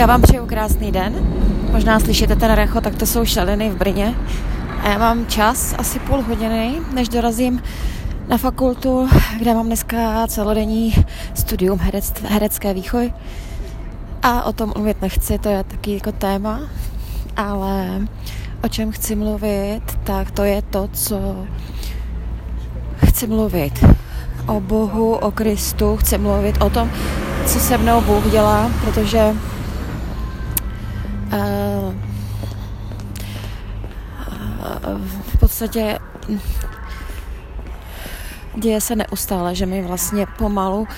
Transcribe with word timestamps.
Já 0.00 0.06
vám 0.06 0.22
přeju 0.22 0.46
krásný 0.46 0.92
den. 0.92 1.14
Možná 1.72 2.00
slyšíte 2.00 2.36
ten 2.36 2.52
recho, 2.52 2.80
tak 2.80 2.94
to 2.94 3.06
jsou 3.06 3.24
šaliny 3.24 3.70
v 3.70 3.76
Brně. 3.76 4.14
A 4.82 4.88
já 4.88 4.98
mám 4.98 5.26
čas, 5.26 5.74
asi 5.78 5.98
půl 5.98 6.22
hodiny, 6.22 6.72
než 6.94 7.08
dorazím 7.08 7.62
na 8.28 8.38
fakultu, 8.38 9.08
kde 9.38 9.54
mám 9.54 9.66
dneska 9.66 10.26
celodenní 10.26 10.94
studium 11.34 11.78
herec, 11.78 12.12
herecké 12.28 12.74
výchoj. 12.74 13.12
A 14.22 14.42
o 14.42 14.52
tom 14.52 14.72
mluvit 14.76 15.02
nechci, 15.02 15.38
to 15.38 15.48
je 15.48 15.64
taky 15.64 15.94
jako 15.94 16.12
téma, 16.12 16.60
ale 17.36 18.00
o 18.64 18.68
čem 18.68 18.92
chci 18.92 19.14
mluvit, 19.14 19.82
tak 20.04 20.30
to 20.30 20.44
je 20.44 20.62
to, 20.62 20.88
co 20.92 21.46
chci 23.06 23.26
mluvit 23.26 23.84
o 24.46 24.60
Bohu, 24.60 25.14
o 25.14 25.30
Kristu, 25.30 25.96
chci 25.96 26.18
mluvit 26.18 26.62
o 26.62 26.70
tom, 26.70 26.90
co 27.46 27.60
se 27.60 27.78
mnou 27.78 28.00
Bůh 28.00 28.30
dělá, 28.30 28.70
protože 28.84 29.34
v 35.24 35.38
podstatě 35.40 35.98
děje 38.54 38.80
se 38.80 38.96
neustále, 38.96 39.54
že 39.54 39.66
mi 39.66 39.82
vlastně 39.82 40.26
pomalu 40.26 40.88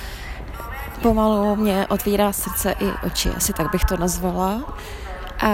pomalu 1.03 1.57
mě 1.57 1.87
otvírá 1.87 2.33
srdce 2.33 2.75
i 2.81 3.07
oči, 3.07 3.31
asi 3.31 3.53
tak 3.53 3.71
bych 3.73 3.85
to 3.85 3.97
nazvala. 3.97 4.77
A, 5.41 5.51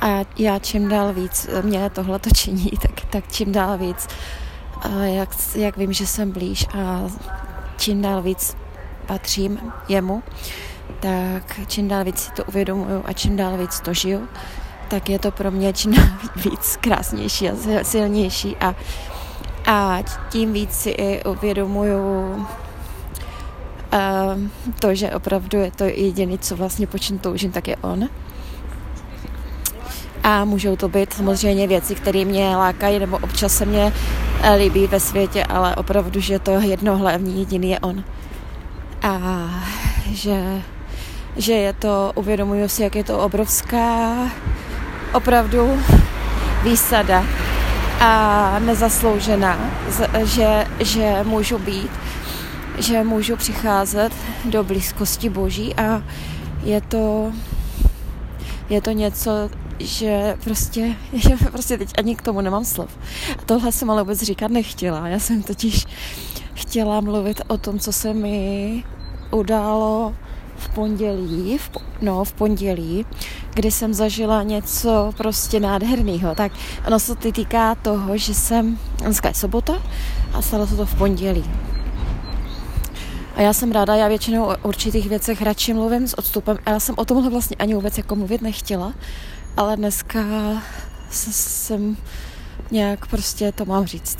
a 0.00 0.24
já 0.38 0.58
čím 0.58 0.88
dál 0.88 1.12
víc, 1.12 1.48
mě 1.62 1.90
tohle 1.90 2.18
to 2.18 2.30
činí, 2.30 2.70
tak, 2.82 3.04
tak 3.10 3.32
čím 3.32 3.52
dál 3.52 3.78
víc, 3.78 4.08
a 4.80 4.88
jak, 4.88 5.28
jak 5.54 5.76
vím, 5.76 5.92
že 5.92 6.06
jsem 6.06 6.30
blíž 6.30 6.66
a 6.78 7.02
čím 7.76 8.02
dál 8.02 8.22
víc 8.22 8.56
patřím 9.06 9.60
jemu, 9.88 10.22
tak 11.00 11.60
čím 11.66 11.88
dál 11.88 12.04
víc 12.04 12.18
si 12.18 12.30
to 12.32 12.44
uvědomuju 12.44 13.02
a 13.04 13.12
čím 13.12 13.36
dál 13.36 13.56
víc 13.56 13.80
to 13.80 13.94
žiju, 13.94 14.28
tak 14.88 15.08
je 15.08 15.18
to 15.18 15.30
pro 15.30 15.50
mě 15.50 15.72
čím 15.72 15.94
dál 15.94 16.06
víc 16.36 16.76
krásnější 16.80 17.50
a 17.50 17.54
silnější 17.82 18.56
a, 18.56 18.74
a 19.66 19.98
tím 20.30 20.52
víc 20.52 20.72
si 20.72 20.90
i 20.90 21.24
uvědomuju 21.24 21.98
uh, 23.92 24.40
to, 24.78 24.94
že 24.94 25.10
opravdu 25.10 25.58
je 25.58 25.70
to 25.70 25.84
jediný, 25.84 26.38
co 26.38 26.56
vlastně 26.56 26.86
po 26.86 26.98
čem 26.98 27.18
toužím, 27.18 27.52
tak 27.52 27.68
je 27.68 27.76
on. 27.76 28.08
A 30.22 30.44
můžou 30.44 30.76
to 30.76 30.88
být 30.88 31.12
samozřejmě 31.12 31.66
věci, 31.66 31.94
které 31.94 32.24
mě 32.24 32.56
lákají, 32.56 32.98
nebo 32.98 33.18
občas 33.18 33.56
se 33.56 33.64
mě 33.64 33.92
eh, 34.42 34.54
líbí 34.54 34.86
ve 34.86 35.00
světě, 35.00 35.44
ale 35.44 35.76
opravdu, 35.76 36.20
že 36.20 36.38
to 36.38 36.50
jedno 36.50 36.96
hlavní 36.96 37.38
jediný 37.38 37.70
je 37.70 37.78
on. 37.78 38.04
A 39.02 39.20
že, 40.10 40.62
že 41.36 41.52
je 41.52 41.72
to, 41.72 42.12
uvědomuju 42.14 42.68
si, 42.68 42.82
jak 42.82 42.96
je 42.96 43.04
to 43.04 43.18
obrovská 43.18 44.14
opravdu 45.14 45.82
výsada 46.62 47.24
a 48.00 48.58
nezasloužená, 48.58 49.70
že, 50.24 50.66
že 50.80 51.18
můžu 51.24 51.58
být, 51.58 51.90
že 52.78 53.04
můžu 53.04 53.36
přicházet 53.36 54.10
do 54.44 54.64
blízkosti 54.64 55.28
Boží 55.28 55.74
a 55.74 56.02
je 56.62 56.80
to, 56.80 57.32
je 58.70 58.80
to 58.80 58.90
něco, 58.90 59.50
že 59.78 60.36
prostě, 60.44 60.96
že 61.12 61.36
prostě 61.52 61.78
teď 61.78 61.90
ani 61.98 62.16
k 62.16 62.22
tomu 62.22 62.40
nemám 62.40 62.64
slov. 62.64 62.98
A 63.38 63.42
tohle 63.46 63.72
jsem 63.72 63.90
ale 63.90 64.02
vůbec 64.02 64.22
říkat 64.22 64.50
nechtěla. 64.50 65.08
Já 65.08 65.18
jsem 65.18 65.42
totiž 65.42 65.86
chtěla 66.54 67.00
mluvit 67.00 67.40
o 67.48 67.58
tom, 67.58 67.78
co 67.78 67.92
se 67.92 68.14
mi 68.14 68.84
událo 69.30 70.14
v 70.60 70.68
pondělí, 70.68 71.58
v, 71.58 71.70
no 72.00 72.24
v 72.24 72.32
pondělí, 72.32 73.06
kdy 73.54 73.70
jsem 73.70 73.94
zažila 73.94 74.42
něco 74.42 75.12
prostě 75.16 75.60
nádherného. 75.60 76.34
Tak 76.34 76.52
ono 76.86 77.00
se 77.00 77.16
to 77.16 77.32
týká 77.32 77.74
toho, 77.74 78.16
že 78.16 78.34
jsem, 78.34 78.78
dneska 78.98 79.28
je 79.28 79.34
sobota 79.34 79.82
a 80.32 80.42
stalo 80.42 80.66
se 80.66 80.76
to 80.76 80.86
v 80.86 80.94
pondělí. 80.94 81.44
A 83.36 83.42
já 83.42 83.52
jsem 83.52 83.72
ráda, 83.72 83.94
já 83.94 84.08
většinou 84.08 84.44
o 84.44 84.56
určitých 84.62 85.08
věcech 85.08 85.42
radši 85.42 85.74
mluvím 85.74 86.08
s 86.08 86.18
odstupem 86.18 86.58
já 86.66 86.80
jsem 86.80 86.94
o 86.98 87.04
tomhle 87.04 87.30
vlastně 87.30 87.56
ani 87.56 87.74
vůbec 87.74 87.98
jako 87.98 88.16
mluvit 88.16 88.42
nechtěla, 88.42 88.94
ale 89.56 89.76
dneska 89.76 90.20
jsem 91.10 91.96
nějak 92.70 93.06
prostě 93.06 93.52
to 93.52 93.64
mám 93.64 93.86
říct. 93.86 94.18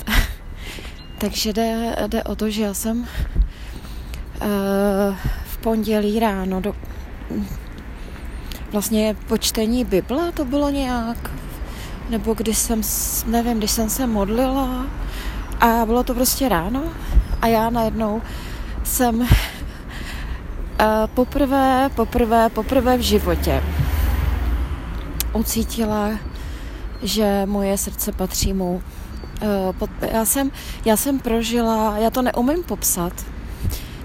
Takže 1.17 1.53
jde, 1.53 1.95
jde 2.07 2.23
o 2.23 2.35
to, 2.35 2.49
že 2.49 2.63
já 2.63 2.73
jsem 2.73 3.07
uh, 4.41 5.15
pondělí 5.63 6.19
ráno 6.19 6.61
do, 6.61 6.75
vlastně 8.71 9.15
počtení 9.27 9.85
Bible 9.85 10.31
to 10.31 10.45
bylo 10.45 10.69
nějak, 10.69 11.31
nebo 12.09 12.33
když 12.33 12.57
jsem, 12.57 12.81
nevím, 13.25 13.57
když 13.57 13.71
jsem 13.71 13.89
se 13.89 14.07
modlila 14.07 14.85
a 15.59 15.85
bylo 15.85 16.03
to 16.03 16.13
prostě 16.13 16.49
ráno 16.49 16.83
a 17.41 17.47
já 17.47 17.69
najednou 17.69 18.21
jsem 18.83 19.19
uh, 19.19 19.27
poprvé, 21.13 21.89
poprvé, 21.95 22.49
poprvé 22.49 22.97
v 22.97 23.01
životě 23.01 23.63
ucítila, 25.33 26.09
že 27.03 27.41
moje 27.45 27.77
srdce 27.77 28.11
patří 28.11 28.53
mu. 28.53 28.81
Uh, 29.81 29.87
já, 30.11 30.25
jsem, 30.25 30.51
já 30.85 30.97
jsem 30.97 31.19
prožila, 31.19 31.97
já 31.97 32.09
to 32.09 32.21
neumím 32.21 32.63
popsat, 32.63 33.13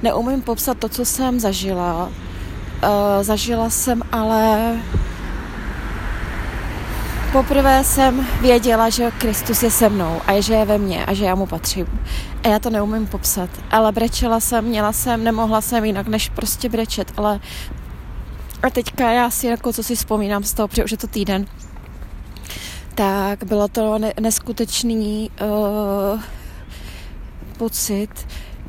neumím 0.07 0.43
popsat 0.43 0.79
to, 0.79 0.89
co 0.89 1.05
jsem 1.05 1.41
zažila. 1.41 2.07
Uh, 2.07 3.23
zažila 3.23 3.71
jsem 3.71 4.03
ale 4.13 4.77
poprvé 7.33 7.85
jsem 7.85 8.27
věděla, 8.41 8.89
že 8.89 9.11
Kristus 9.11 9.63
je 9.63 9.71
se 9.71 9.89
mnou 9.89 10.21
a 10.27 10.41
že 10.41 10.55
je 10.55 10.65
ve 10.65 10.79
mně 10.79 11.07
a 11.07 11.15
že 11.15 11.25
já 11.25 11.35
mu 11.35 11.47
patřím. 11.47 11.87
A 12.45 12.49
já 12.49 12.59
to 12.59 12.71
neumím 12.71 13.07
popsat, 13.07 13.51
ale 13.71 13.93
brečela 13.93 14.41
jsem, 14.41 14.65
měla 14.65 14.93
jsem, 14.93 15.25
nemohla 15.25 15.61
jsem 15.61 15.85
jinak, 15.85 16.09
než 16.09 16.29
prostě 16.29 16.69
brečet, 16.69 17.13
ale 17.17 17.41
a 18.63 18.71
teďka 18.71 19.11
já 19.11 19.31
si 19.31 19.47
jako 19.47 19.73
co 19.73 19.83
si 19.83 19.97
vzpomínám 19.97 20.45
z 20.45 20.55
toho, 20.55 20.69
protože 20.69 20.85
už 20.85 20.91
je 20.91 20.97
to 20.97 21.07
týden, 21.07 21.47
tak 22.95 23.45
bylo 23.45 23.69
to 23.69 23.99
ne- 23.99 24.15
neskutečný 24.21 25.31
uh, 25.41 26.21
pocit, 27.59 28.27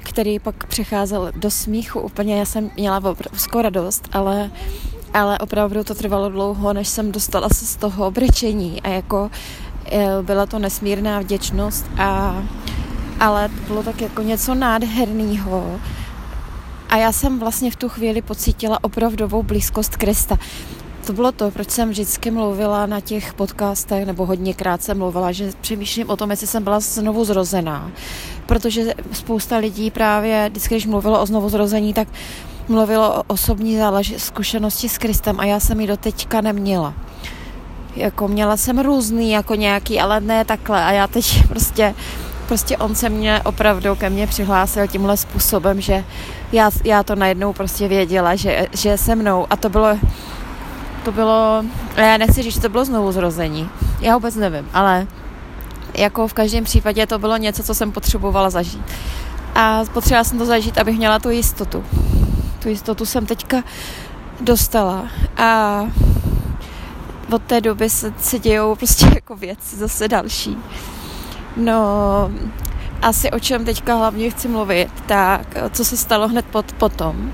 který 0.10 0.40
pak 0.40 0.68
přecházel 0.68 1.32
do 1.36 1.52
smíchu 1.52 2.00
úplně. 2.00 2.40
Já 2.40 2.46
jsem 2.46 2.72
měla 2.76 2.98
obrovskou 2.98 3.62
radost, 3.62 4.10
ale 4.12 4.52
ale 5.14 5.40
opravdu 5.40 5.84
to 5.84 5.96
trvalo 5.96 6.30
dlouho, 6.30 6.74
než 6.74 6.88
jsem 6.88 7.12
dostala 7.12 7.50
se 7.50 7.66
z 7.66 7.76
toho 7.76 8.12
brečení 8.12 8.82
a 8.82 8.88
jako 8.88 9.32
eh, 9.92 10.08
byla 10.22 10.46
to 10.46 10.60
nesmírná 10.60 11.20
vděčnost 11.20 11.86
a 11.98 12.44
ale 13.20 13.50
bylo 13.68 13.84
tak 13.84 14.02
jako 14.02 14.22
něco 14.22 14.56
nádherného. 14.56 15.80
A 16.90 16.98
já 16.98 17.12
jsem 17.12 17.40
vlastně 17.40 17.72
v 17.72 17.76
tu 17.76 17.90
chvíli 17.90 18.22
pocítila 18.22 18.84
opravdovou 18.84 19.44
blízkost 19.44 19.96
Krista. 19.96 20.38
To 21.08 21.14
bylo 21.14 21.32
to, 21.32 21.52
proč 21.52 21.70
jsem 21.70 21.90
vždycky 21.90 22.32
mluvila 22.32 22.86
na 22.86 23.00
těch 23.00 23.34
podcastech, 23.34 24.06
nebo 24.06 24.26
hodněkrát 24.26 24.84
jsem 24.84 24.98
mluvila, 24.98 25.32
že 25.32 25.52
přemýšlím 25.62 26.10
o 26.10 26.18
tom, 26.18 26.32
jestli 26.32 26.48
jsem 26.48 26.64
byla 26.64 26.80
znovu 26.80 27.26
zrozená. 27.26 27.92
Protože 28.48 28.94
spousta 29.12 29.58
lidí 29.58 29.92
právě, 29.92 30.50
vždycky, 30.50 30.76
když 30.76 30.86
mluvilo 30.86 31.22
o 31.22 31.26
znovu 31.26 31.50
zrození, 31.50 31.94
tak 31.94 32.08
mluvilo 32.68 33.14
o 33.14 33.24
osobní 33.28 33.78
zálež- 33.78 34.18
zkušenosti 34.18 34.90
s 34.90 34.98
Kristem 34.98 35.40
a 35.40 35.46
já 35.46 35.60
jsem 35.60 35.80
ji 35.80 35.88
doteďka 35.88 36.42
neměla. 36.42 36.94
Jako 37.96 38.28
měla 38.28 38.58
jsem 38.58 38.80
různý, 38.80 39.32
jako 39.32 39.56
nějaký, 39.56 40.00
ale 40.00 40.20
ne 40.20 40.46
takhle. 40.46 40.84
A 40.84 40.92
já 40.92 41.08
teď 41.08 41.48
prostě 41.48 41.96
prostě 42.48 42.78
on 42.78 42.96
se 42.96 43.10
mě 43.10 43.42
opravdu 43.46 43.96
ke 43.96 44.10
mně 44.10 44.28
přihlásil 44.28 44.88
tímhle 44.88 45.18
způsobem, 45.18 45.82
že 45.82 46.04
já, 46.52 46.72
já 46.84 47.04
to 47.04 47.16
najednou 47.16 47.54
prostě 47.54 47.88
věděla, 47.88 48.36
že, 48.36 48.68
že 48.72 48.90
je 48.90 48.98
se 48.98 49.16
mnou. 49.16 49.48
A 49.50 49.56
to 49.56 49.70
bylo 49.70 49.98
to 51.08 51.12
bylo, 51.12 51.64
já 51.98 52.18
nechci 52.18 52.42
říct, 52.42 52.54
že 52.54 52.62
to 52.62 52.70
bylo 52.70 52.86
znovu 52.86 53.12
zrození, 53.12 53.70
já 54.00 54.14
vůbec 54.14 54.36
nevím, 54.36 54.70
ale 54.74 55.08
jako 55.98 56.28
v 56.28 56.34
každém 56.34 56.64
případě 56.64 57.08
to 57.08 57.20
bylo 57.20 57.38
něco, 57.38 57.64
co 57.64 57.74
jsem 57.74 57.92
potřebovala 57.92 58.50
zažít. 58.50 58.82
A 59.56 59.84
potřebovala 59.94 60.24
jsem 60.24 60.38
to 60.38 60.46
zažít, 60.46 60.78
abych 60.78 60.98
měla 60.98 61.20
tu 61.20 61.30
jistotu. 61.30 61.84
Tu 62.60 62.70
jistotu 62.70 63.06
jsem 63.06 63.26
teďka 63.26 63.64
dostala 64.42 65.08
a 65.38 65.82
od 67.32 67.42
té 67.42 67.62
doby 67.62 67.90
se, 67.90 68.14
se 68.20 68.40
dějou 68.40 68.76
prostě 68.76 69.06
jako 69.16 69.36
věci 69.36 69.76
zase 69.76 70.08
další. 70.08 70.58
No, 71.58 71.82
asi 73.02 73.32
o 73.32 73.40
čem 73.40 73.66
teďka 73.66 73.96
hlavně 73.96 74.30
chci 74.30 74.48
mluvit, 74.48 74.90
tak 75.06 75.58
co 75.72 75.86
se 75.86 75.98
stalo 75.98 76.28
hned 76.28 76.46
pod, 76.46 76.72
potom, 76.72 77.34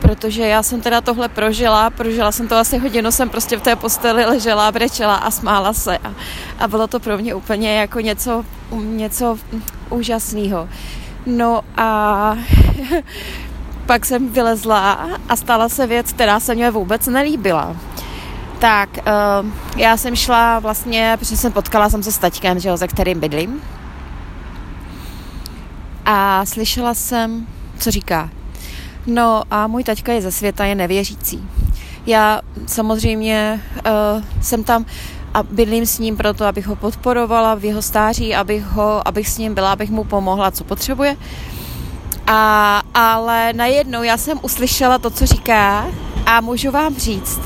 protože 0.00 0.42
já 0.48 0.62
jsem 0.62 0.80
teda 0.80 1.00
tohle 1.00 1.28
prožila, 1.28 1.90
prožila 1.90 2.32
jsem 2.32 2.48
to 2.48 2.56
asi 2.56 2.78
hodinu, 2.78 3.12
jsem 3.12 3.28
prostě 3.28 3.56
v 3.56 3.62
té 3.62 3.76
posteli 3.76 4.24
ležela, 4.24 4.72
brečela 4.72 5.14
a 5.14 5.30
smála 5.30 5.72
se 5.72 5.98
a, 5.98 6.14
a 6.58 6.68
bylo 6.68 6.86
to 6.86 7.00
pro 7.00 7.18
mě 7.18 7.34
úplně 7.34 7.74
jako 7.74 8.00
něco, 8.00 8.44
něco 8.82 9.38
úžasného. 9.90 10.68
No 11.26 11.62
a 11.76 12.36
pak 13.86 14.06
jsem 14.06 14.28
vylezla 14.28 15.08
a 15.28 15.36
stala 15.36 15.68
se 15.68 15.86
věc, 15.86 16.12
která 16.12 16.40
se 16.40 16.54
mě 16.54 16.70
vůbec 16.70 17.06
nelíbila. 17.06 17.76
Tak, 18.58 18.88
uh, 18.98 19.50
já 19.76 19.96
jsem 19.96 20.16
šla 20.16 20.58
vlastně, 20.58 21.16
protože 21.18 21.36
jsem 21.36 21.52
potkala 21.52 21.90
jsem 21.90 22.02
se 22.02 22.12
s 22.12 22.18
taťkem, 22.18 22.58
že 22.58 22.68
jo, 22.68 22.76
za 22.76 22.86
kterým 22.86 23.20
bydlím. 23.20 23.62
A 26.04 26.46
slyšela 26.46 26.94
jsem, 26.94 27.46
co 27.78 27.90
říká. 27.90 28.30
No 29.06 29.42
a 29.50 29.66
můj 29.66 29.84
taťka 29.84 30.12
je 30.12 30.22
ze 30.22 30.32
světa, 30.32 30.64
je 30.64 30.74
nevěřící. 30.74 31.48
Já 32.06 32.40
samozřejmě 32.66 33.62
uh, 33.86 34.22
jsem 34.42 34.64
tam 34.64 34.86
a 35.34 35.42
bydlím 35.42 35.86
s 35.86 35.98
ním 35.98 36.16
proto, 36.16 36.46
abych 36.46 36.66
ho 36.66 36.76
podporovala 36.76 37.54
v 37.54 37.64
jeho 37.64 37.82
stáří, 37.82 38.34
abych, 38.34 38.64
ho, 38.64 39.08
abych 39.08 39.28
s 39.28 39.38
ním 39.38 39.54
byla, 39.54 39.72
abych 39.72 39.90
mu 39.90 40.04
pomohla, 40.04 40.50
co 40.50 40.64
potřebuje. 40.64 41.16
A, 42.26 42.82
ale 42.94 43.52
najednou 43.52 44.02
já 44.02 44.16
jsem 44.16 44.38
uslyšela 44.42 44.98
to, 44.98 45.10
co 45.10 45.26
říká 45.26 45.86
a 46.26 46.40
můžu 46.40 46.70
vám 46.70 46.94
říct, 46.94 47.40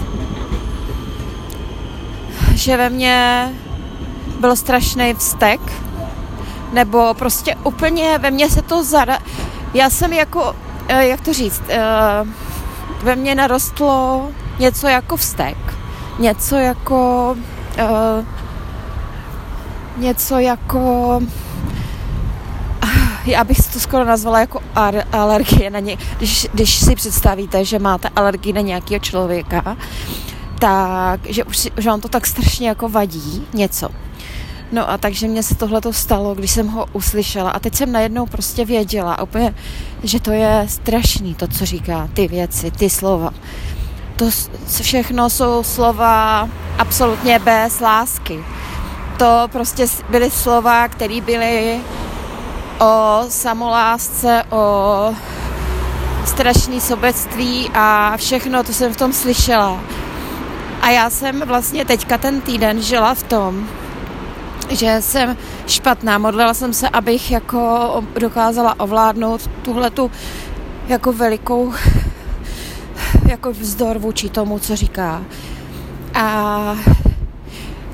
že 2.55 2.77
ve 2.77 2.91
mně 2.91 3.49
byl 4.41 4.57
strašný 4.57 5.15
vztek, 5.15 5.61
nebo 6.73 7.15
prostě 7.15 7.57
úplně 7.65 8.19
ve 8.19 8.31
mně 8.31 8.51
se 8.51 8.63
to 8.63 8.85
zara... 8.85 9.19
Já 9.75 9.91
jsem 9.91 10.13
jako, 10.13 10.57
jak 10.89 11.21
to 11.21 11.33
říct, 11.33 11.63
eh, 11.69 11.81
ve 13.03 13.17
mně 13.17 13.35
narostlo 13.35 14.29
něco 14.59 14.87
jako 14.87 15.17
vztek, 15.17 15.57
něco 16.19 16.57
jako 16.57 17.37
uh, 17.79 18.25
něco 19.97 20.39
jako 20.39 21.21
já 23.27 23.45
bych 23.45 23.59
to 23.73 23.81
skoro 23.81 24.05
nazvala 24.05 24.41
jako 24.41 24.61
alergie 25.13 25.71
na 25.71 25.79
ně. 25.79 25.99
Když, 26.17 26.49
když 26.55 26.79
si 26.79 26.95
představíte, 26.95 27.65
že 27.65 27.79
máte 27.79 28.09
alergii 28.17 28.53
na 28.53 28.61
nějakého 28.61 28.99
člověka, 28.99 29.77
tak, 30.59 31.21
že 31.27 31.45
už 31.45 31.69
že 31.77 31.91
vám 31.91 32.01
to 32.01 32.09
tak 32.09 32.27
strašně 32.27 32.69
jako 32.69 32.89
vadí 32.89 33.47
něco. 33.55 33.89
No 34.73 34.91
a 34.91 34.99
takže 34.99 35.29
mě 35.29 35.43
se 35.43 35.55
tohle 35.55 35.81
to 35.81 35.93
stalo, 35.93 36.35
když 36.35 36.51
jsem 36.51 36.69
ho 36.69 36.87
uslyšela 36.93 37.51
a 37.51 37.59
teď 37.59 37.75
jsem 37.75 37.93
najednou 37.93 38.27
prostě 38.27 38.65
věděla 38.65 39.23
úplně, 39.23 39.55
že 40.03 40.21
to 40.21 40.31
je 40.31 40.67
strašný, 40.69 41.35
to, 41.35 41.47
co 41.47 41.67
říká, 41.67 42.09
ty 42.15 42.29
věci, 42.29 42.71
ty 42.71 42.91
slova 42.91 43.33
to 44.19 44.31
všechno 44.83 45.31
jsou 45.31 45.63
slova 45.63 46.49
absolutně 46.79 47.39
bez 47.39 47.81
lásky. 47.81 48.45
To 49.17 49.49
prostě 49.53 49.87
byly 50.09 50.31
slova, 50.31 50.89
které 50.89 51.21
byly 51.21 51.81
o 52.81 53.25
samolásce, 53.29 54.43
o 54.51 55.15
strašný 56.25 56.81
sobectví 56.81 57.71
a 57.75 58.17
všechno, 58.17 58.63
to 58.63 58.73
jsem 58.73 58.93
v 58.93 58.97
tom 58.97 59.13
slyšela. 59.13 59.81
A 60.83 60.91
já 60.91 61.11
jsem 61.11 61.43
vlastně 61.47 61.85
teďka 61.85 62.19
ten 62.19 62.41
týden 62.41 62.83
žila 62.83 63.15
v 63.15 63.23
tom, 63.23 63.69
že 64.71 64.97
jsem 65.01 65.37
špatná. 65.67 66.19
Modlila 66.19 66.55
jsem 66.55 66.73
se, 66.73 66.89
abych 66.89 67.31
jako 67.31 68.05
dokázala 68.21 68.81
ovládnout 68.81 69.51
tuhle 69.63 69.91
tu 69.91 70.11
jako 70.89 71.13
velikou 71.13 71.73
jako 73.29 73.53
vzdor 73.53 73.99
vůči 73.99 74.29
tomu, 74.29 74.59
co 74.59 74.77
říká. 74.77 75.23
A 76.15 76.77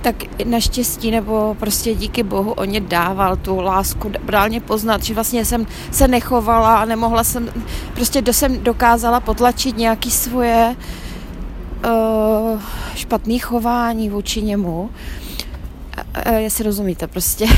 tak 0.03 0.17
naštěstí 0.45 1.11
nebo 1.11 1.57
prostě 1.61 1.95
díky 1.95 2.23
bohu 2.23 2.53
on 2.53 2.67
mě 2.67 2.81
dával 2.81 3.37
tu 3.37 3.61
lásku, 3.61 4.13
dál 4.31 4.49
mě 4.49 4.61
poznat, 4.61 5.03
že 5.03 5.15
vlastně 5.15 5.45
jsem 5.45 5.67
se 5.91 6.09
nechovala 6.09 6.77
a 6.77 6.85
nemohla 6.85 7.25
jsem, 7.25 7.51
prostě 7.95 8.23
do 8.23 8.33
jsem 8.33 8.65
dokázala 8.65 9.21
potlačit 9.21 9.77
nějaký 9.77 10.11
svoje 10.11 10.77
uh, 11.85 12.61
špatný 12.95 13.39
chování 13.39 14.11
vůči 14.11 14.43
němu. 14.43 14.91
Uh, 16.27 16.35
jestli 16.35 16.65
rozumíte, 16.65 17.07
prostě. 17.07 17.47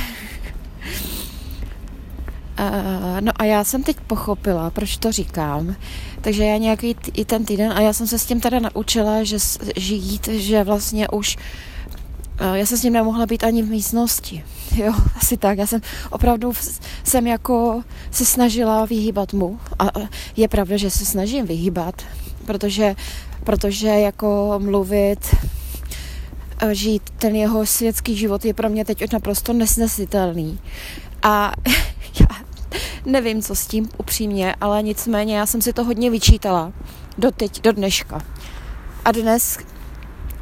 Uh, 2.61 3.21
no 3.21 3.33
a 3.37 3.44
já 3.44 3.65
jsem 3.65 3.83
teď 3.83 3.97
pochopila, 4.00 4.71
proč 4.71 4.97
to 4.97 5.12
říkám. 5.12 5.77
Takže 6.21 6.44
já 6.44 6.56
nějaký 6.56 6.94
t- 6.94 7.11
i 7.15 7.25
ten 7.25 7.44
týden, 7.44 7.73
a 7.73 7.81
já 7.81 7.93
jsem 7.93 8.06
se 8.06 8.19
s 8.19 8.27
tím 8.27 8.41
teda 8.41 8.59
naučila, 8.59 9.23
že 9.23 9.37
žít, 9.77 10.29
že 10.29 10.65
vlastně 10.65 11.09
už 11.09 11.37
já 12.55 12.67
jsem 12.67 12.79
s 12.79 12.83
ním 12.83 12.93
nemohla 12.93 13.27
být 13.27 13.44
ani 13.44 13.62
v 13.62 13.71
místnosti. 13.71 14.44
Jo, 14.77 14.93
asi 15.17 15.37
tak. 15.37 15.59
Já 15.59 15.67
jsem 15.67 15.81
opravdu 16.11 16.53
jsem 17.05 17.27
jako 17.27 17.83
se 18.11 18.25
snažila 18.25 18.85
vyhýbat 18.85 19.33
mu. 19.33 19.61
A 19.79 19.91
je 20.37 20.49
pravda, 20.49 20.77
že 20.77 20.91
se 20.91 21.05
snažím 21.05 21.47
vyhýbat, 21.47 22.03
protože, 22.47 22.97
protože 23.44 23.88
jako 23.88 24.55
mluvit 24.59 25.35
žít 26.73 27.03
ten 27.19 27.37
jeho 27.37 27.67
světský 27.67 28.17
život 28.17 28.44
je 28.44 28.55
pro 28.55 28.69
mě 28.69 28.85
teď 28.85 29.12
naprosto 29.12 29.53
nesnesitelný. 29.53 30.58
A 31.23 31.53
já 32.20 32.37
nevím, 33.05 33.43
co 33.43 33.55
s 33.55 33.67
tím 33.67 33.88
upřímně, 33.99 34.55
ale 34.61 34.82
nicméně 34.82 35.38
já 35.38 35.47
jsem 35.47 35.62
si 35.62 35.73
to 35.73 35.85
hodně 35.85 36.11
vyčítala. 36.11 36.73
Do 37.19 37.31
teď, 37.31 37.62
do 37.62 37.73
dneška. 37.73 38.20
A 39.05 39.12
dnes 39.12 39.58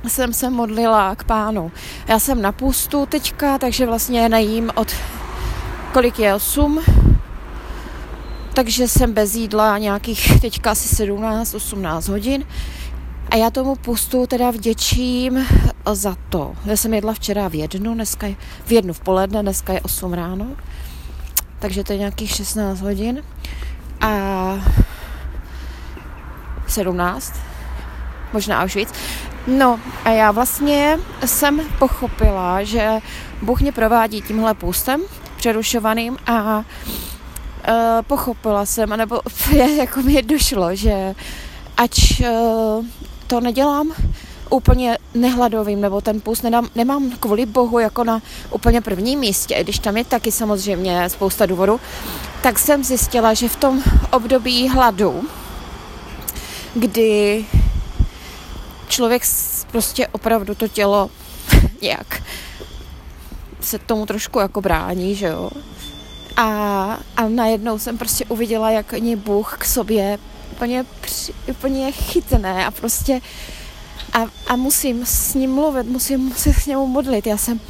jsem 0.08 0.32
se 0.32 0.50
modlila 0.50 1.14
k 1.14 1.24
pánu. 1.24 1.72
Já 2.08 2.18
jsem 2.18 2.42
na 2.42 2.52
pustu 2.52 3.06
teďka, 3.06 3.58
takže 3.58 3.86
vlastně 3.86 4.28
najím 4.28 4.70
od 4.74 4.94
kolik 5.92 6.18
je 6.18 6.34
8, 6.34 6.82
takže 8.54 8.88
jsem 8.88 9.12
bez 9.12 9.34
jídla 9.34 9.78
nějakých 9.78 10.40
teďka 10.40 10.70
asi 10.70 11.04
17-18 11.04 12.10
hodin. 12.10 12.44
A 13.34 13.36
já 13.36 13.50
tomu 13.50 13.74
pustu 13.74 14.26
teda 14.26 14.50
vděčím 14.50 15.46
za 15.92 16.16
to. 16.28 16.54
Já 16.64 16.76
jsem 16.76 16.94
jedla 16.94 17.14
včera 17.14 17.48
v 17.48 17.54
jednu, 17.54 17.94
dneska 17.94 18.26
je 18.26 18.36
v 18.66 18.72
jednu 18.72 18.92
v 18.92 19.00
poledne, 19.00 19.42
dneska 19.42 19.72
je 19.72 19.80
8 19.80 20.12
ráno 20.12 20.46
takže 21.64 21.84
to 21.84 21.92
je 21.92 21.98
nějakých 21.98 22.30
16 22.30 22.80
hodin 22.80 23.22
a 24.00 24.10
17, 26.66 27.34
možná 28.32 28.64
už 28.64 28.76
víc. 28.76 28.88
No 29.46 29.80
a 30.04 30.10
já 30.10 30.30
vlastně 30.30 30.98
jsem 31.24 31.60
pochopila, 31.78 32.62
že 32.62 33.00
Bůh 33.42 33.60
mě 33.60 33.72
provádí 33.72 34.22
tímhle 34.22 34.54
půstem 34.54 35.00
přerušovaným 35.36 36.16
a 36.26 36.58
uh, 36.58 36.64
pochopila 38.06 38.66
jsem, 38.66 38.90
nebo 38.90 39.20
jako 39.76 40.02
mi 40.02 40.22
došlo, 40.22 40.74
že 40.74 41.14
ač 41.76 42.20
uh, 42.20 42.84
to 43.26 43.40
nedělám 43.40 43.92
úplně 44.50 44.98
nehladovým, 45.14 45.80
nebo 45.80 46.00
ten 46.00 46.20
půst 46.20 46.42
nedám, 46.42 46.68
nemám 46.74 47.10
kvůli 47.10 47.46
Bohu 47.46 47.78
jako 47.78 48.04
na 48.04 48.22
úplně 48.50 48.80
prvním 48.80 49.18
místě, 49.18 49.64
když 49.64 49.78
tam 49.78 49.96
je 49.96 50.04
taky 50.04 50.32
samozřejmě 50.32 51.10
spousta 51.10 51.46
důvodů, 51.46 51.80
tak 52.42 52.58
jsem 52.58 52.84
zjistila, 52.84 53.34
že 53.34 53.48
v 53.48 53.56
tom 53.56 53.82
období 54.10 54.68
hladu, 54.68 55.22
kdy 56.74 57.44
člověk 58.88 59.22
prostě 59.70 60.06
opravdu 60.06 60.54
to 60.54 60.68
tělo 60.68 61.10
nějak 61.82 62.22
se 63.64 63.78
tomu 63.78 64.06
trošku 64.06 64.38
jako 64.38 64.60
brání, 64.60 65.14
že 65.14 65.26
jo. 65.26 65.50
A, 66.36 66.46
a 67.16 67.28
najednou 67.28 67.78
jsem 67.78 67.98
prostě 67.98 68.24
uviděla, 68.24 68.70
jak 68.70 68.92
mě 68.92 69.16
Bůh 69.16 69.56
k 69.58 69.64
sobě 69.64 70.18
úplně, 70.54 70.84
úplně 71.50 71.92
chytné 71.92 72.66
a 72.66 72.70
prostě 72.70 73.20
a, 74.12 74.26
a 74.46 74.56
musím 74.56 75.06
s 75.06 75.34
ním 75.34 75.54
mluvit, 75.54 75.86
musím 75.86 76.32
se 76.32 76.52
s 76.52 76.66
němu 76.66 76.86
modlit. 76.86 77.26
Já 77.26 77.36
jsem 77.36 77.60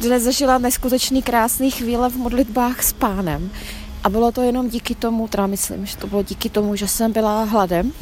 dnes 0.00 0.22
zažila 0.22 0.58
neskutečný 0.58 1.22
krásný 1.22 1.70
chvíle 1.70 2.10
v 2.10 2.16
modlitbách 2.16 2.82
s 2.82 2.92
pánem. 2.92 3.50
A 4.04 4.08
bylo 4.08 4.32
to 4.32 4.42
jenom 4.42 4.68
díky 4.68 4.94
tomu, 4.94 5.28
teda 5.28 5.46
myslím, 5.46 5.86
že 5.86 5.96
to 5.96 6.06
bylo 6.06 6.22
díky 6.22 6.50
tomu, 6.50 6.76
že 6.76 6.88
jsem 6.88 7.12
byla 7.12 7.44
hladem. 7.44 7.92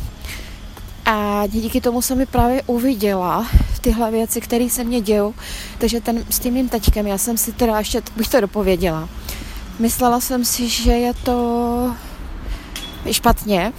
A 1.04 1.47
díky 1.47 1.81
tomu 1.81 2.02
jsem 2.02 2.19
mi 2.19 2.26
právě 2.26 2.62
uviděla 2.66 3.47
tyhle 3.81 4.11
věci, 4.11 4.40
které 4.40 4.71
se 4.71 4.85
mě 4.85 5.00
dějou. 5.00 5.35
Takže 5.78 6.00
ten, 6.00 6.25
s 6.31 6.38
tím 6.38 6.54
mým 6.54 6.69
taťkem, 6.69 7.07
já 7.07 7.19
jsem 7.19 7.37
si 7.37 7.52
teda 7.52 7.78
ještě, 7.78 8.02
bych 8.16 8.28
to 8.28 8.40
dopověděla. 8.40 9.09
Myslela 9.78 10.21
jsem 10.21 10.45
si, 10.45 10.69
že 10.69 10.93
je 10.93 11.14
to 11.14 11.97
špatně, 13.11 13.73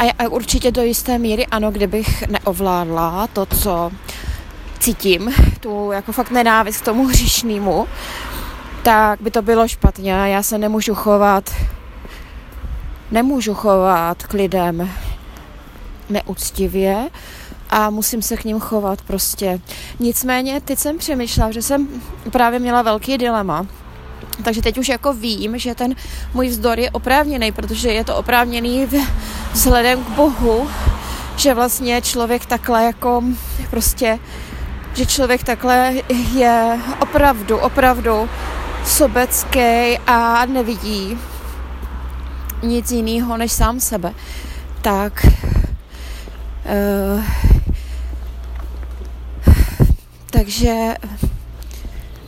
a, 0.00 0.10
a 0.18 0.28
určitě 0.28 0.70
do 0.70 0.82
jisté 0.82 1.18
míry 1.18 1.46
ano, 1.46 1.70
kdybych 1.70 2.28
neovládla 2.28 3.26
to, 3.26 3.46
co 3.46 3.90
cítím, 4.78 5.34
tu 5.60 5.92
jako 5.92 6.12
fakt 6.12 6.30
nenávist 6.30 6.80
k 6.80 6.84
tomu 6.84 7.06
hřišnému, 7.06 7.86
tak 8.82 9.20
by 9.20 9.30
to 9.30 9.42
bylo 9.42 9.68
špatně. 9.68 10.12
Já 10.12 10.42
se 10.42 10.58
nemůžu 10.58 10.94
chovat, 10.94 11.50
nemůžu 13.10 13.54
chovat 13.54 14.22
k 14.22 14.32
lidem 14.32 14.90
neúctivě 16.10 17.08
a 17.70 17.90
musím 17.90 18.22
se 18.22 18.36
k 18.36 18.44
ním 18.44 18.60
chovat 18.60 19.02
prostě. 19.02 19.60
Nicméně 19.98 20.60
teď 20.60 20.78
jsem 20.78 20.98
přemýšlela, 20.98 21.50
že 21.50 21.62
jsem 21.62 21.88
právě 22.32 22.58
měla 22.58 22.82
velký 22.82 23.18
dilema, 23.18 23.66
Takže 24.42 24.62
teď 24.62 24.78
už 24.78 24.88
jako 24.88 25.12
vím, 25.12 25.58
že 25.58 25.74
ten 25.74 25.94
můj 26.34 26.48
vzdor 26.48 26.78
je 26.78 26.90
oprávněný, 26.90 27.52
protože 27.52 27.92
je 27.92 28.04
to 28.04 28.16
oprávněný 28.16 28.88
vzhledem 29.52 30.04
k 30.04 30.08
Bohu, 30.08 30.70
že 31.36 31.54
vlastně 31.54 32.02
člověk 32.02 32.46
takhle 32.46 32.84
jako 32.84 33.22
prostě, 33.70 34.18
že 34.94 35.06
člověk 35.06 35.42
takhle 35.42 35.94
je 36.34 36.78
opravdu, 37.00 37.58
opravdu 37.58 38.28
sobecký 38.84 39.98
a 40.06 40.46
nevidí 40.46 41.18
nic 42.62 42.90
jiného 42.90 43.36
než 43.36 43.52
sám 43.52 43.80
sebe. 43.80 44.12
Tak 44.82 45.26
uh, 47.14 47.24
takže 50.30 50.94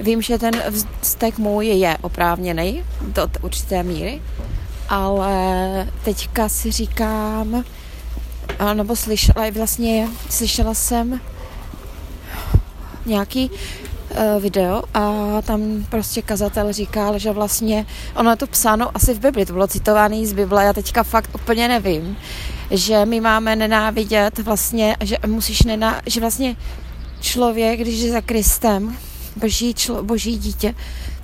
vím, 0.02 0.22
že 0.22 0.38
ten 0.38 0.62
vztek 1.00 1.38
můj 1.38 1.66
je 1.66 1.96
oprávněný 2.00 2.84
do 3.00 3.28
určité 3.42 3.82
míry, 3.82 4.22
ale 4.88 5.88
teďka 6.04 6.48
si 6.48 6.70
říkám, 6.70 7.64
nebo 8.74 8.96
slyšela, 8.96 9.50
vlastně 9.50 10.08
slyšela 10.30 10.74
jsem 10.74 11.20
nějaký 13.06 13.50
uh, 13.50 14.42
video 14.42 14.82
a 14.94 15.12
tam 15.42 15.86
prostě 15.90 16.22
kazatel 16.22 16.72
říkal, 16.72 17.18
že 17.18 17.30
vlastně 17.30 17.86
ono 18.14 18.30
je 18.30 18.36
to 18.36 18.46
psáno 18.46 18.90
asi 18.96 19.14
v 19.14 19.20
Bibli, 19.20 19.46
to 19.46 19.52
bylo 19.52 19.66
citované 19.66 20.26
z 20.26 20.32
Bible, 20.32 20.64
já 20.64 20.72
teďka 20.72 21.02
fakt 21.02 21.30
úplně 21.34 21.68
nevím, 21.68 22.16
že 22.70 23.06
my 23.06 23.20
máme 23.20 23.56
nenávidět 23.56 24.38
vlastně, 24.38 24.96
že 25.00 25.16
musíš 25.26 25.62
nená, 25.62 26.02
že 26.06 26.20
vlastně 26.20 26.56
člověk, 27.20 27.80
když 27.80 28.00
je 28.00 28.12
za 28.12 28.20
Kristem, 28.20 28.96
boží, 29.36 29.74
člo, 29.74 30.02
boží 30.02 30.38
dítě, 30.38 30.74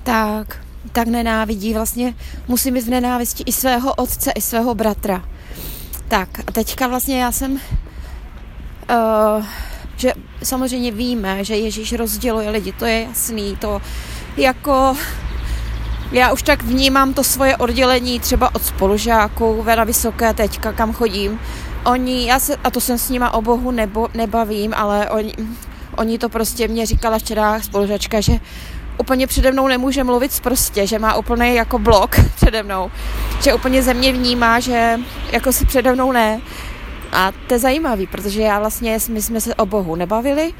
tak, 0.03 0.57
tak 0.91 1.07
nenávidí 1.07 1.73
vlastně, 1.73 2.15
musí 2.47 2.71
mít 2.71 2.85
v 2.85 2.89
nenávisti 2.89 3.43
i 3.45 3.51
svého 3.51 3.93
otce, 3.93 4.31
i 4.31 4.41
svého 4.41 4.75
bratra. 4.75 5.25
Tak 6.07 6.29
a 6.47 6.51
teďka 6.51 6.87
vlastně 6.87 7.21
já 7.21 7.31
jsem, 7.31 7.51
uh, 7.53 9.45
že 9.95 10.13
samozřejmě 10.43 10.91
víme, 10.91 11.43
že 11.43 11.55
Ježíš 11.55 11.93
rozděluje 11.93 12.49
lidi, 12.49 12.71
to 12.71 12.85
je 12.85 13.01
jasný, 13.01 13.55
to 13.55 13.81
jako 14.37 14.95
já 16.11 16.31
už 16.31 16.43
tak 16.43 16.63
vnímám 16.63 17.13
to 17.13 17.23
svoje 17.23 17.57
oddělení 17.57 18.19
třeba 18.19 18.55
od 18.55 18.65
spolužáků 18.65 19.65
na 19.75 19.83
vysoké 19.83 20.33
teďka, 20.33 20.73
kam 20.73 20.93
chodím. 20.93 21.39
Oni, 21.85 22.27
já 22.27 22.39
se, 22.39 22.55
a 22.63 22.69
to 22.71 22.81
jsem 22.81 22.97
s 22.97 23.09
nima 23.09 23.33
o 23.33 23.41
Bohu 23.41 23.71
nebo, 23.71 24.07
nebavím, 24.13 24.73
ale 24.73 25.09
oni, 25.09 25.33
oni 25.99 26.17
to 26.17 26.29
prostě 26.29 26.67
mě 26.67 26.85
říkala 26.85 27.19
včera 27.19 27.61
spolužačka, 27.61 28.21
že 28.21 28.33
úplně 28.97 29.27
přede 29.27 29.51
mnou 29.51 29.67
nemůže 29.67 30.03
mluvit 30.03 30.39
prostě, 30.39 30.87
že 30.87 30.99
má 30.99 31.15
úplně 31.15 31.53
jako 31.53 31.79
blok 31.79 32.15
přede 32.35 32.63
mnou, 32.63 32.91
že 33.43 33.53
úplně 33.53 33.83
ze 33.83 33.93
mě 33.93 34.13
vnímá, 34.13 34.59
že 34.59 34.99
jako 35.31 35.53
si 35.53 35.65
přede 35.65 35.93
mnou 35.93 36.11
ne. 36.11 36.41
A 37.11 37.31
to 37.47 37.53
je 37.53 37.59
zajímavý, 37.59 38.07
protože 38.07 38.41
já 38.41 38.59
vlastně, 38.59 38.97
my 39.09 39.21
jsme 39.21 39.41
se 39.41 39.55
o 39.55 39.65
Bohu 39.65 39.95
nebavili, 39.95 40.53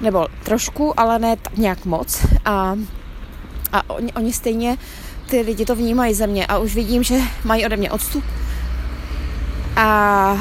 nebo 0.00 0.26
trošku, 0.42 1.00
ale 1.00 1.18
ne 1.18 1.36
tak 1.36 1.56
nějak 1.56 1.84
moc. 1.84 2.26
A, 2.44 2.76
a 3.72 3.90
oni, 3.90 4.12
oni 4.12 4.32
stejně, 4.32 4.76
ty 5.26 5.40
lidi 5.40 5.64
to 5.64 5.74
vnímají 5.74 6.14
ze 6.14 6.26
mě 6.26 6.46
a 6.46 6.58
už 6.58 6.74
vidím, 6.74 7.02
že 7.02 7.18
mají 7.44 7.66
ode 7.66 7.76
mě 7.76 7.90
odstup. 7.90 8.24
A 9.76 10.38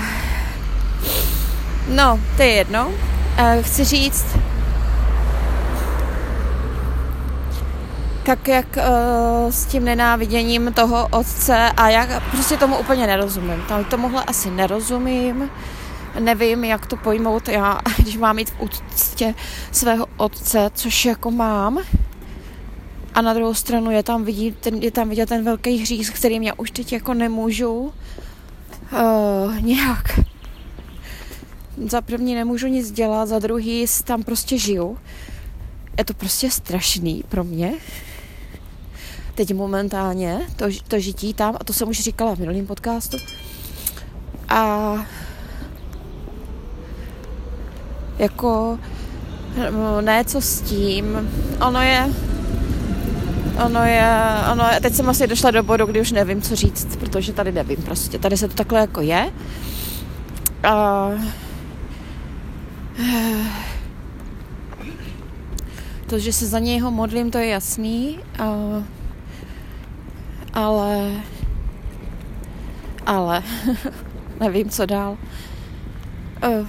no, 1.88 2.20
to 2.38 2.44
je 2.44 2.50
jedno. 2.50 2.92
A 3.40 3.62
chci 3.62 3.84
říct, 3.84 4.26
tak 8.26 8.48
jak 8.48 8.78
uh, 8.78 9.52
s 9.52 9.66
tím 9.66 9.86
nenáviděním 9.86 10.74
toho 10.74 11.08
otce 11.12 11.72
a 11.78 11.90
jak 11.90 12.24
prostě 12.32 12.58
tomu 12.58 12.78
úplně 12.78 13.08
nerozumím. 13.08 13.64
Tam 13.68 13.86
tomuhle 13.86 14.24
asi 14.24 14.52
nerozumím, 14.52 15.50
nevím, 16.20 16.64
jak 16.64 16.86
to 16.86 16.98
pojmout 16.98 17.48
já, 17.48 17.80
když 17.98 18.18
mám 18.18 18.36
mít 18.36 18.50
v 18.50 18.62
úctě 18.62 19.36
svého 19.72 20.06
otce, 20.18 20.72
což 20.74 21.06
jako 21.06 21.32
mám. 21.32 21.80
A 23.14 23.22
na 23.22 23.34
druhou 23.34 23.54
stranu 23.54 23.92
je 23.92 24.04
tam, 24.04 24.24
vidí, 24.24 24.52
ten, 24.52 24.76
je 24.76 24.92
tam 24.92 25.10
vidět 25.10 25.30
ten 25.30 25.44
velký 25.44 25.78
hřích, 25.78 26.08
s 26.08 26.10
kterým 26.10 26.44
já 26.44 26.54
už 26.58 26.72
teď 26.72 26.94
jako 26.94 27.14
nemůžu 27.14 27.94
uh, 28.92 29.62
nějak 29.62 30.20
za 31.88 32.02
první 32.02 32.36
nemůžu 32.36 32.68
nic 32.68 32.92
dělat, 32.92 33.26
za 33.26 33.40
druhý 33.40 33.86
tam 34.04 34.24
prostě 34.24 34.58
žiju. 34.58 34.98
Je 35.98 36.06
to 36.06 36.14
prostě 36.14 36.52
strašný 36.52 37.24
pro 37.30 37.44
mě 37.44 37.74
teď 39.40 39.54
momentálně, 39.54 40.42
to, 40.56 40.66
to 40.88 41.00
žití 41.00 41.34
tam, 41.34 41.56
a 41.60 41.64
to 41.64 41.74
jsem 41.74 41.90
už 41.90 42.00
říkala 42.00 42.36
v 42.36 42.40
minulém 42.40 42.68
podcastu. 42.68 43.18
A 44.50 44.94
jako 48.18 48.80
no, 49.72 50.02
ne, 50.02 50.26
co 50.26 50.42
s 50.42 50.62
tím, 50.62 51.30
ono 51.68 51.82
je 51.82 52.10
Ono 53.66 53.84
je, 53.84 54.12
ono 54.52 54.64
je, 54.74 54.80
teď 54.82 54.94
jsem 54.94 55.10
asi 55.10 55.28
došla 55.28 55.52
do 55.52 55.64
bodu, 55.64 55.86
kdy 55.86 56.02
už 56.02 56.12
nevím, 56.12 56.42
co 56.42 56.56
říct, 56.56 56.96
protože 56.96 57.34
tady 57.34 57.52
nevím 57.52 57.78
prostě, 57.78 58.20
tady 58.20 58.38
se 58.38 58.48
to 58.48 58.54
takhle 58.54 58.80
jako 58.80 59.02
je. 59.02 59.32
A, 60.64 61.10
to, 66.10 66.20
že 66.20 66.34
se 66.34 66.46
za 66.46 66.60
něho 66.60 66.92
modlím, 66.92 67.32
to 67.32 67.38
je 67.38 67.48
jasný. 67.48 68.20
Ale 70.54 71.12
ale 73.10 73.44
nevím, 74.40 74.70
co 74.70 74.86
dál. 74.86 75.18
Uh, 76.48 76.68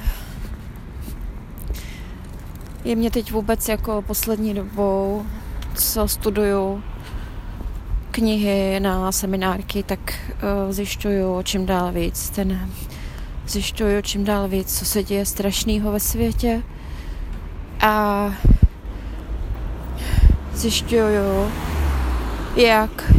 je 2.84 2.96
mě 2.96 3.10
teď 3.10 3.32
vůbec 3.32 3.68
jako 3.68 4.02
poslední 4.02 4.54
dobou, 4.54 5.26
co 5.74 6.08
studuju 6.08 6.82
knihy 8.10 8.80
na 8.80 9.12
seminárky, 9.12 9.82
tak 9.82 10.14
uh, 10.32 10.72
zjišťuju 10.72 11.42
čím 11.42 11.66
dál 11.66 11.92
víc. 11.92 12.30
Ten 12.30 12.70
zjišťuju 13.50 14.02
čím 14.02 14.24
dál 14.24 14.48
víc, 14.48 14.78
co 14.78 14.84
se 14.84 15.02
děje 15.02 15.26
strašného 15.26 15.92
ve 15.92 16.00
světě. 16.00 16.62
A 17.80 18.34
zjišťuju, 20.52 21.50
jak 22.56 23.12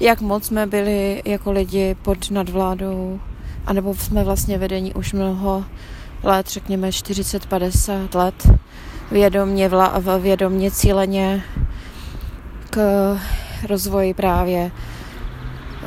jak 0.00 0.20
moc 0.20 0.44
jsme 0.44 0.66
byli 0.66 1.22
jako 1.24 1.52
lidi 1.52 1.96
pod 2.02 2.30
nadvládou, 2.30 3.20
anebo 3.66 3.94
jsme 3.94 4.24
vlastně 4.24 4.58
vedení 4.58 4.94
už 4.94 5.12
mnoho 5.12 5.64
let, 6.22 6.48
řekněme 6.48 6.88
40-50 6.88 8.08
let, 8.14 8.48
vědomně, 9.10 9.68
vla, 9.68 9.98
vědomně 10.18 10.70
cíleně 10.70 11.42
k 12.70 12.78
rozvoji 13.68 14.14
právě 14.14 14.70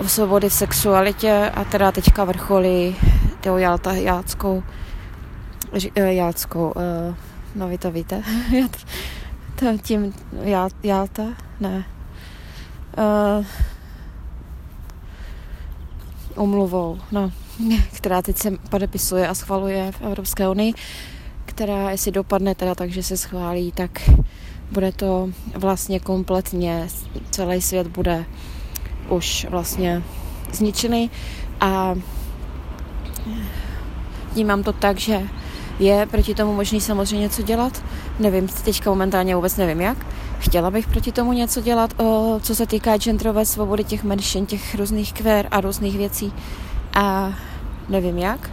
svobody 0.07 0.49
v 0.49 0.53
sexualitě 0.53 1.51
a 1.55 1.63
teda 1.63 1.91
teďka 1.91 2.23
vrcholí 2.23 2.95
tou 3.41 3.57
jalta, 3.57 3.93
jáckou, 3.93 4.63
eh, 5.95 6.13
jáckou, 6.13 6.71
uh, 6.71 7.15
no 7.55 7.67
vy 7.67 7.77
to 7.77 7.91
víte, 7.91 8.23
to, 9.55 9.77
tím 9.81 10.13
Jalta, 10.83 11.23
ne, 11.59 11.85
umluvou, 16.35 16.99
no, 17.11 17.31
která 17.93 18.21
teď 18.21 18.37
se 18.37 18.51
podepisuje 18.69 19.27
a 19.27 19.33
schvaluje 19.33 19.91
v 19.91 20.01
Evropské 20.01 20.49
unii, 20.49 20.73
která 21.45 21.91
jestli 21.91 22.11
dopadne 22.11 22.55
teda 22.55 22.75
tak, 22.75 22.89
že 22.89 23.03
se 23.03 23.17
schválí, 23.17 23.71
tak 23.71 24.09
bude 24.71 24.91
to 24.91 25.29
vlastně 25.55 25.99
kompletně, 25.99 26.87
celý 27.31 27.61
svět 27.61 27.87
bude 27.87 28.25
už 29.11 29.47
vlastně 29.49 30.03
zničený 30.53 31.11
a 31.59 31.95
vnímám 34.33 34.63
to 34.63 34.73
tak, 34.73 34.97
že 34.97 35.21
je 35.79 36.05
proti 36.05 36.35
tomu 36.35 36.53
možný 36.55 36.81
samozřejmě 36.81 37.21
něco 37.21 37.41
dělat. 37.41 37.83
Nevím, 38.19 38.47
teďka 38.47 38.89
momentálně 38.89 39.35
vůbec 39.35 39.57
nevím 39.57 39.81
jak. 39.81 39.97
Chtěla 40.39 40.71
bych 40.71 40.87
proti 40.87 41.11
tomu 41.11 41.33
něco 41.33 41.61
dělat, 41.61 41.93
o, 41.99 42.39
co 42.43 42.55
se 42.55 42.65
týká 42.65 42.97
genderové 42.97 43.45
svobody 43.45 43.83
těch 43.83 44.03
menšin, 44.03 44.45
těch 44.45 44.75
různých 44.75 45.13
kvér 45.13 45.47
a 45.51 45.61
různých 45.61 45.97
věcí. 45.97 46.33
A 46.93 47.33
nevím 47.89 48.17
jak. 48.17 48.51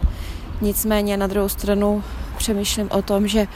Nicméně 0.61 1.17
na 1.17 1.27
druhou 1.27 1.49
stranu 1.49 2.03
přemýšlím 2.37 2.87
o 2.91 3.01
tom, 3.01 3.27
že 3.27 3.47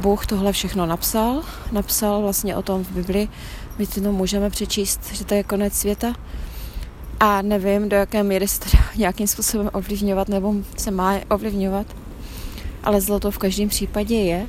Bůh 0.00 0.26
tohle 0.26 0.52
všechno 0.52 0.86
napsal. 0.86 1.42
Napsal 1.72 2.22
vlastně 2.22 2.56
o 2.56 2.62
tom 2.62 2.84
v 2.84 2.90
Bibli. 2.90 3.28
My 3.78 3.86
to 3.86 4.12
můžeme 4.12 4.50
přečíst, 4.50 5.00
že 5.12 5.24
to 5.24 5.34
je 5.34 5.42
konec 5.42 5.74
světa. 5.74 6.14
A 7.20 7.42
nevím, 7.42 7.88
do 7.88 7.96
jaké 7.96 8.22
míry 8.22 8.48
se 8.48 8.60
to 8.60 8.66
dá 8.76 8.82
nějakým 8.96 9.26
způsobem 9.26 9.70
ovlivňovat 9.72 10.28
nebo 10.28 10.54
se 10.76 10.90
má 10.90 11.14
ovlivňovat. 11.30 11.86
Ale 12.84 13.00
zlo 13.00 13.20
to 13.20 13.30
v 13.30 13.38
každém 13.38 13.68
případě 13.68 14.14
je. 14.14 14.46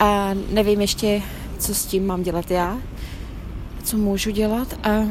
A 0.00 0.30
nevím 0.50 0.80
ještě, 0.80 1.22
co 1.58 1.74
s 1.74 1.86
tím 1.86 2.06
mám 2.06 2.22
dělat 2.22 2.50
já. 2.50 2.78
co 3.84 3.96
můžu 3.96 4.30
dělat 4.30 4.78
a 4.82 4.98
uh, 4.98 5.10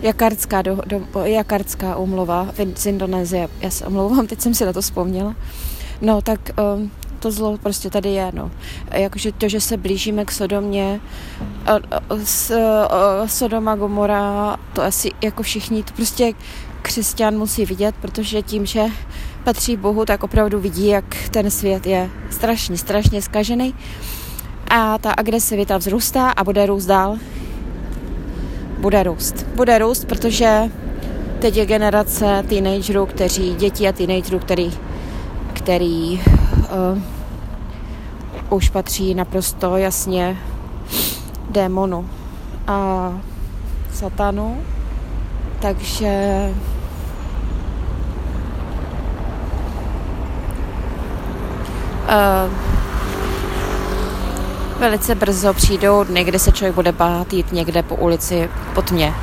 Jakardská, 0.00 0.62
do, 0.62 0.78
do, 0.86 1.00
umlova 1.96 2.48
z 2.76 2.86
Indonésie. 2.86 3.48
Já 3.60 3.70
se 3.70 3.86
omlouvám, 3.86 4.26
teď 4.26 4.40
jsem 4.40 4.54
si 4.54 4.64
na 4.64 4.72
to 4.72 4.80
vzpomněla. 4.80 5.34
No, 6.00 6.22
tak 6.22 6.50
um, 6.76 6.90
to 7.18 7.30
zlo 7.30 7.58
prostě 7.58 7.90
tady 7.90 8.08
je, 8.08 8.30
no. 8.34 8.50
Jakože 8.92 9.32
to, 9.32 9.48
že 9.48 9.60
se 9.60 9.76
blížíme 9.76 10.24
k 10.24 10.32
Sodomě, 10.32 11.00
s, 12.24 12.52
Sodoma 13.26 13.76
Gomora, 13.76 14.56
to 14.72 14.82
asi 14.82 15.10
jako 15.22 15.42
všichni, 15.42 15.82
to 15.82 15.92
prostě 15.92 16.32
křesťan 16.82 17.38
musí 17.38 17.64
vidět, 17.64 17.94
protože 18.00 18.42
tím, 18.42 18.66
že 18.66 18.84
patří 19.44 19.76
Bohu, 19.76 20.04
tak 20.04 20.22
opravdu 20.22 20.60
vidí, 20.60 20.86
jak 20.86 21.28
ten 21.30 21.50
svět 21.50 21.86
je 21.86 22.10
strašně, 22.30 22.78
strašně 22.78 23.22
zkažený. 23.22 23.74
A 24.70 24.98
ta 24.98 25.12
agresivita 25.12 25.76
vzrůstá 25.76 26.30
a 26.30 26.44
bude 26.44 26.66
růst 26.66 26.86
dál. 26.86 27.18
Bude 28.78 29.02
růst. 29.02 29.46
Bude 29.54 29.78
růst, 29.78 30.04
protože 30.04 30.70
teď 31.38 31.56
je 31.56 31.66
generace 31.66 32.44
teenagerů, 32.48 33.06
kteří, 33.06 33.54
děti 33.54 33.88
a 33.88 33.92
teenagerů, 33.92 34.38
který, 34.38 34.72
který 35.52 36.20
uh, 36.92 37.02
už 38.50 38.68
patří 38.68 39.14
naprosto 39.14 39.76
jasně 39.76 40.36
démonu 41.50 42.08
a 42.66 43.12
satanu. 43.92 44.60
Takže 45.60 46.52
uh, 52.04 52.52
velice 54.78 55.14
brzo 55.14 55.54
přijdou 55.54 56.04
dny, 56.04 56.24
kdy 56.24 56.38
se 56.38 56.52
člověk 56.52 56.74
bude 56.74 56.92
bát 56.92 57.32
jít 57.32 57.52
někde 57.52 57.82
po 57.82 57.94
ulici 57.94 58.50
po 58.74 58.82
tmě. 58.82 59.14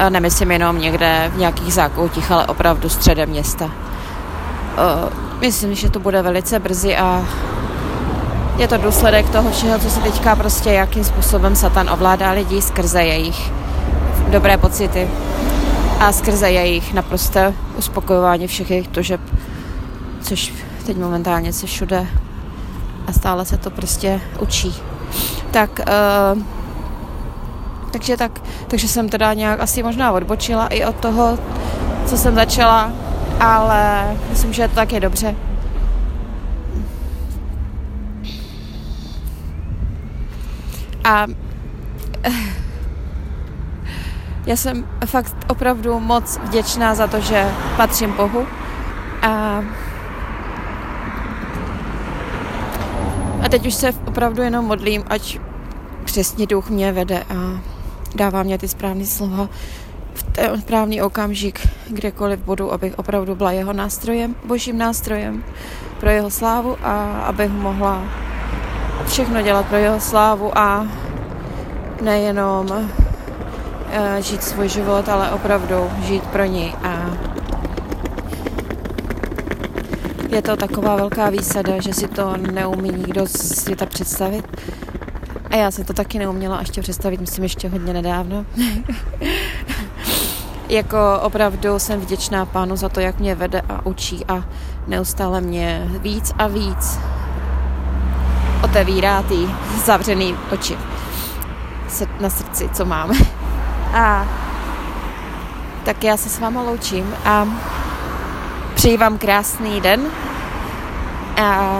Uh, 0.00 0.10
nemyslím 0.10 0.50
jenom 0.50 0.78
někde 0.78 1.30
v 1.34 1.38
nějakých 1.38 1.74
zákoutích, 1.74 2.30
ale 2.30 2.46
opravdu 2.46 2.88
středem 2.88 3.28
města. 3.28 3.64
Uh, 3.64 5.24
myslím, 5.44 5.74
že 5.74 5.90
to 5.90 6.00
bude 6.00 6.22
velice 6.22 6.58
brzy 6.58 6.96
a 6.96 7.24
je 8.56 8.68
to 8.68 8.76
důsledek 8.76 9.30
toho 9.30 9.50
všeho, 9.50 9.78
co 9.78 9.90
se 9.90 10.00
teďka 10.00 10.36
prostě 10.36 10.70
jakým 10.70 11.04
způsobem 11.04 11.56
Satan 11.56 11.90
ovládá 11.90 12.30
lidi 12.30 12.62
skrze 12.62 13.02
jejich 13.02 13.52
dobré 14.30 14.56
pocity 14.56 15.08
a 16.00 16.12
skrze 16.12 16.50
jejich 16.50 16.94
naprosto 16.94 17.40
uspokojování 17.78 18.46
všech 18.46 18.70
jejich 18.70 18.88
tužeb, 18.88 19.20
což 20.22 20.52
teď 20.86 20.96
momentálně 20.96 21.52
se 21.52 21.66
všude 21.66 22.06
a 23.06 23.12
stále 23.12 23.44
se 23.44 23.56
to 23.56 23.70
prostě 23.70 24.20
učí. 24.40 24.74
Tak, 25.50 25.80
uh, 26.34 26.42
takže 27.90 28.16
tak, 28.16 28.40
takže 28.68 28.88
jsem 28.88 29.08
teda 29.08 29.34
nějak 29.34 29.60
asi 29.60 29.82
možná 29.82 30.12
odbočila 30.12 30.66
i 30.66 30.84
od 30.84 30.96
toho, 30.96 31.38
co 32.06 32.16
jsem 32.16 32.34
začala, 32.34 32.92
ale 33.44 34.16
myslím, 34.30 34.52
že 34.52 34.68
to 34.68 34.74
tak 34.74 34.92
je 34.92 35.00
dobře. 35.00 35.34
A 41.04 41.26
eh, 42.22 42.30
já 44.46 44.56
jsem 44.56 44.88
fakt 45.06 45.36
opravdu 45.48 46.00
moc 46.00 46.38
vděčná 46.44 46.94
za 46.94 47.06
to, 47.06 47.20
že 47.20 47.48
patřím 47.76 48.12
Bohu 48.12 48.46
a 49.22 49.62
A 53.44 53.48
teď 53.48 53.66
už 53.66 53.74
se 53.74 53.92
opravdu 54.06 54.42
jenom 54.42 54.64
modlím, 54.64 55.04
ať 55.10 55.38
přesně 56.04 56.46
duch 56.46 56.70
mě 56.70 56.92
vede 56.92 57.22
a 57.22 57.60
dává 58.14 58.42
mě 58.42 58.58
ty 58.58 58.68
správné 58.68 59.06
slova 59.06 59.48
v 60.14 60.22
ten 60.22 60.60
správný 60.60 61.02
okamžik, 61.02 61.68
kdekoliv 61.88 62.40
budu, 62.40 62.72
abych 62.72 62.98
opravdu 62.98 63.34
byla 63.34 63.52
jeho 63.52 63.72
nástrojem, 63.72 64.34
božím 64.44 64.78
nástrojem 64.78 65.44
pro 66.00 66.10
jeho 66.10 66.30
slávu 66.30 66.76
a 66.82 67.04
abych 67.20 67.50
mohla 67.50 68.02
všechno 69.06 69.42
dělat 69.42 69.66
pro 69.66 69.76
jeho 69.76 70.00
slávu 70.00 70.58
a 70.58 70.86
nejenom 72.02 72.66
uh, 72.70 72.86
žít 74.20 74.42
svůj 74.42 74.68
život, 74.68 75.08
ale 75.08 75.30
opravdu 75.30 75.90
žít 76.02 76.22
pro 76.22 76.44
něj 76.44 76.74
a 76.82 77.10
je 80.34 80.42
to 80.42 80.56
taková 80.56 80.96
velká 80.96 81.30
výsada, 81.30 81.80
že 81.80 81.94
si 81.94 82.08
to 82.08 82.36
neumí 82.36 82.90
nikdo 82.90 83.26
z 83.26 83.32
světa 83.32 83.86
představit. 83.86 84.44
A 85.50 85.56
já 85.56 85.70
jsem 85.70 85.84
to 85.84 85.92
taky 85.92 86.18
neuměla 86.18 86.60
ještě 86.60 86.80
představit, 86.80 87.20
myslím, 87.20 87.42
ještě 87.42 87.68
hodně 87.68 87.92
nedávno. 87.92 88.46
jako 90.74 91.20
opravdu 91.22 91.78
jsem 91.78 92.00
vděčná 92.00 92.46
pánu 92.46 92.76
za 92.76 92.88
to, 92.88 93.00
jak 93.00 93.18
mě 93.18 93.34
vede 93.34 93.62
a 93.68 93.86
učí 93.86 94.24
a 94.28 94.44
neustále 94.86 95.40
mě 95.40 95.84
víc 96.00 96.32
a 96.38 96.46
víc 96.46 96.98
otevírá 98.64 99.22
ty 99.22 99.48
zavřený 99.84 100.36
oči 100.52 100.78
na 102.20 102.30
srdci, 102.30 102.68
co 102.72 102.84
máme. 102.84 103.14
A 103.92 104.26
tak 105.84 106.04
já 106.04 106.16
se 106.16 106.28
s 106.28 106.38
váma 106.38 106.62
loučím 106.62 107.14
a 107.24 107.48
přeji 108.74 108.96
vám 108.96 109.18
krásný 109.18 109.80
den 109.80 110.00
a 111.42 111.70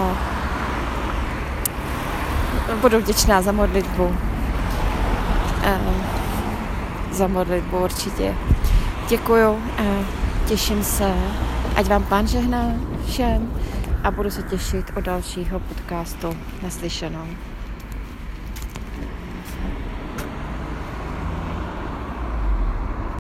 budu 2.81 2.99
vděčná 2.99 3.41
za 3.41 3.51
modlitbu. 3.51 4.15
A 5.65 5.79
za 7.11 7.27
modlitbu 7.27 7.77
určitě. 7.77 8.35
Děkuju 9.09 9.59
a 9.77 10.05
těším 10.47 10.83
se, 10.83 11.13
ať 11.75 11.87
vám 11.87 12.03
pán 12.03 12.27
žehná 12.27 12.75
všem 13.07 13.53
a 14.03 14.11
budu 14.11 14.31
se 14.31 14.43
těšit 14.43 14.91
o 14.97 15.01
dalšího 15.01 15.59
podcastu 15.59 16.37
naslyšenou. 16.63 17.27